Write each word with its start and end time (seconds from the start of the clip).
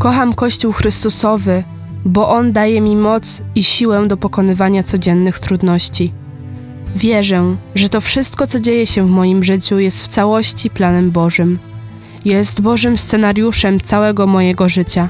Kocham 0.00 0.34
Kościół 0.34 0.72
Chrystusowy, 0.72 1.64
bo 2.04 2.28
On 2.28 2.52
daje 2.52 2.80
mi 2.80 2.96
moc 2.96 3.42
i 3.54 3.64
siłę 3.64 4.08
do 4.08 4.16
pokonywania 4.16 4.82
codziennych 4.82 5.38
trudności. 5.38 6.12
Wierzę, 6.96 7.56
że 7.74 7.88
to 7.88 8.00
wszystko, 8.00 8.46
co 8.46 8.60
dzieje 8.60 8.86
się 8.86 9.06
w 9.06 9.10
moim 9.10 9.44
życiu, 9.44 9.78
jest 9.78 10.04
w 10.04 10.08
całości 10.08 10.70
planem 10.70 11.10
Bożym. 11.10 11.58
Jest 12.24 12.60
Bożym 12.60 12.98
scenariuszem 12.98 13.80
całego 13.80 14.26
mojego 14.26 14.68
życia. 14.68 15.08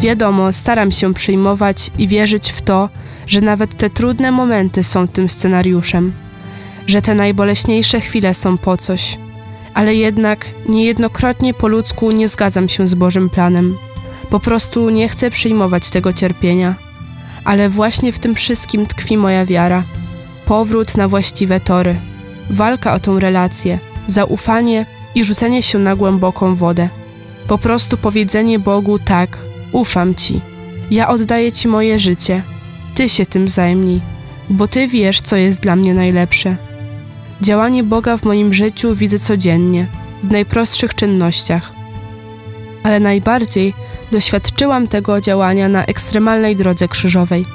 Wiadomo, 0.00 0.52
staram 0.52 0.92
się 0.92 1.14
przyjmować 1.14 1.90
i 1.98 2.08
wierzyć 2.08 2.50
w 2.50 2.62
to, 2.62 2.88
że 3.26 3.40
nawet 3.40 3.76
te 3.76 3.90
trudne 3.90 4.30
momenty 4.30 4.84
są 4.84 5.08
tym 5.08 5.28
scenariuszem, 5.28 6.12
że 6.86 7.02
te 7.02 7.14
najboleśniejsze 7.14 8.00
chwile 8.00 8.34
są 8.34 8.58
po 8.58 8.76
coś, 8.76 9.18
ale 9.76 9.94
jednak 9.94 10.46
niejednokrotnie 10.68 11.54
po 11.54 11.68
ludzku 11.68 12.12
nie 12.12 12.28
zgadzam 12.28 12.68
się 12.68 12.86
z 12.86 12.94
Bożym 12.94 13.30
planem. 13.30 13.76
Po 14.30 14.40
prostu 14.40 14.90
nie 14.90 15.08
chcę 15.08 15.30
przyjmować 15.30 15.90
tego 15.90 16.12
cierpienia. 16.12 16.74
Ale 17.44 17.68
właśnie 17.68 18.12
w 18.12 18.18
tym 18.18 18.34
wszystkim 18.34 18.86
tkwi 18.86 19.16
moja 19.16 19.46
wiara. 19.46 19.84
Powrót 20.46 20.96
na 20.96 21.08
właściwe 21.08 21.60
tory, 21.60 21.96
walka 22.50 22.94
o 22.94 23.00
tą 23.00 23.20
relację, 23.20 23.78
zaufanie 24.06 24.86
i 25.14 25.24
rzucenie 25.24 25.62
się 25.62 25.78
na 25.78 25.96
głęboką 25.96 26.54
wodę. 26.54 26.88
Po 27.48 27.58
prostu 27.58 27.96
powiedzenie 27.96 28.58
Bogu 28.58 28.98
tak, 28.98 29.38
ufam 29.72 30.14
Ci. 30.14 30.40
Ja 30.90 31.08
oddaję 31.08 31.52
Ci 31.52 31.68
moje 31.68 31.98
życie. 31.98 32.42
Ty 32.94 33.08
się 33.08 33.26
tym 33.26 33.48
zajmij, 33.48 34.00
bo 34.50 34.68
Ty 34.68 34.88
wiesz, 34.88 35.20
co 35.20 35.36
jest 35.36 35.60
dla 35.60 35.76
mnie 35.76 35.94
najlepsze. 35.94 36.56
Działanie 37.40 37.82
Boga 37.82 38.16
w 38.16 38.24
moim 38.24 38.54
życiu 38.54 38.94
widzę 38.94 39.18
codziennie, 39.18 39.86
w 40.22 40.30
najprostszych 40.30 40.94
czynnościach. 40.94 41.72
Ale 42.82 43.00
najbardziej 43.00 43.74
doświadczyłam 44.12 44.88
tego 44.88 45.20
działania 45.20 45.68
na 45.68 45.84
ekstremalnej 45.84 46.56
drodze 46.56 46.88
krzyżowej, 46.88 47.46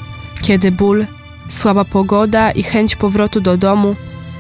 kiedy 0.42 0.72
ból, 0.72 1.06
słaba 1.48 1.86
pogoda 1.86 2.52
i 2.52 2.64
chęć 2.64 2.96
powrotu 2.96 3.42
do 3.42 3.58
domu 3.58 3.96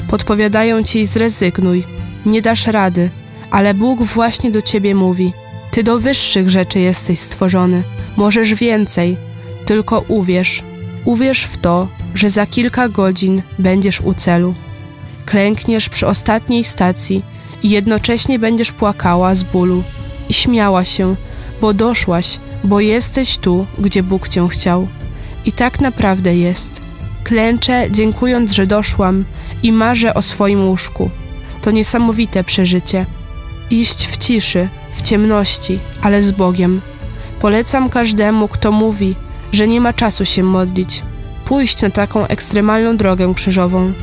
podpowiadają 0.07 0.83
ci 0.83 1.05
zrezygnuj, 1.05 1.83
nie 2.25 2.41
dasz 2.41 2.67
rady, 2.67 3.09
ale 3.51 3.73
Bóg 3.73 4.03
właśnie 4.03 4.51
do 4.51 4.61
ciebie 4.61 4.95
mówi: 4.95 5.33
Ty 5.71 5.83
do 5.83 5.99
wyższych 5.99 6.49
rzeczy 6.49 6.79
jesteś 6.79 7.19
stworzony, 7.19 7.83
możesz 8.17 8.55
więcej, 8.55 9.17
tylko 9.66 10.05
uwierz, 10.07 10.63
uwierz 11.05 11.44
w 11.44 11.57
to, 11.57 11.88
że 12.16 12.29
za 12.29 12.45
kilka 12.45 12.89
godzin 12.89 13.41
będziesz 13.59 14.01
u 14.01 14.13
celu. 14.13 14.53
Klękniesz 15.31 15.89
przy 15.89 16.07
ostatniej 16.07 16.63
stacji 16.63 17.23
i 17.63 17.69
jednocześnie 17.69 18.39
będziesz 18.39 18.71
płakała 18.71 19.35
z 19.35 19.43
bólu 19.43 19.83
i 20.29 20.33
śmiała 20.33 20.83
się, 20.83 21.15
bo 21.61 21.73
doszłaś, 21.73 22.39
bo 22.63 22.79
jesteś 22.79 23.38
tu, 23.38 23.65
gdzie 23.79 24.03
Bóg 24.03 24.27
cię 24.27 24.47
chciał. 24.49 24.88
I 25.45 25.51
tak 25.51 25.81
naprawdę 25.81 26.35
jest. 26.35 26.81
Klęczę, 27.23 27.91
dziękując, 27.91 28.51
że 28.51 28.67
doszłam 28.67 29.25
i 29.63 29.71
marzę 29.71 30.13
o 30.13 30.21
swoim 30.21 30.67
łóżku. 30.67 31.09
To 31.61 31.71
niesamowite 31.71 32.43
przeżycie. 32.43 33.05
Iść 33.69 34.07
w 34.07 34.17
ciszy, 34.17 34.69
w 34.91 35.01
ciemności, 35.01 35.79
ale 36.01 36.21
z 36.21 36.31
Bogiem. 36.31 36.81
Polecam 37.39 37.89
każdemu, 37.89 38.47
kto 38.47 38.71
mówi, 38.71 39.16
że 39.51 39.67
nie 39.67 39.81
ma 39.81 39.93
czasu 39.93 40.25
się 40.25 40.43
modlić, 40.43 41.01
pójść 41.45 41.81
na 41.81 41.89
taką 41.89 42.27
ekstremalną 42.27 42.97
drogę 42.97 43.33
krzyżową. 43.33 43.93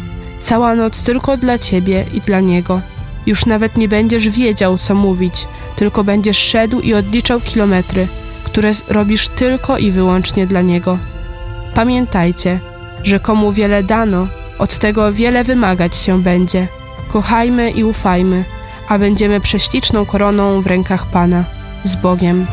Cała 0.41 0.75
noc 0.75 1.03
tylko 1.03 1.37
dla 1.37 1.59
ciebie 1.59 2.05
i 2.13 2.21
dla 2.21 2.41
Niego. 2.41 2.81
Już 3.27 3.47
nawet 3.47 3.79
nie 3.79 3.89
będziesz 3.89 4.29
wiedział, 4.29 4.79
co 4.79 4.95
mówić, 4.95 5.49
tylko 5.77 6.05
będziesz 6.05 6.39
szedł 6.39 6.81
i 6.81 6.95
odliczał 6.95 7.41
kilometry, 7.41 8.09
które 8.45 8.73
robisz 8.89 9.29
tylko 9.29 9.79
i 9.79 9.91
wyłącznie 9.91 10.47
dla 10.47 10.63
Niego. 10.63 10.99
Pamiętajcie, 11.75 12.61
że 13.03 13.21
komu 13.21 13.53
wiele 13.53 13.83
dano, 13.83 14.29
od 14.59 14.79
tego 14.79 15.13
wiele 15.13 15.45
wymagać 15.45 15.97
się 15.97 16.23
będzie. 16.23 16.69
Kochajmy 17.13 17.71
i 17.71 17.85
ufajmy, 17.85 18.45
a 18.89 18.99
będziemy 18.99 19.41
prześliczną 19.41 20.07
koroną 20.07 20.61
w 20.61 20.67
rękach 20.67 21.07
Pana. 21.07 21.45
Z 21.85 21.97
Bogiem. 21.97 22.47